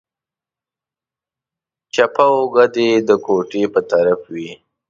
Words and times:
چپه 1.93 2.25
اوږه 2.35 2.65
دې 2.75 2.89
د 3.07 3.09
کوټې 3.25 3.63
په 3.73 3.79
طرف 3.91 4.19
وي. 4.33 4.51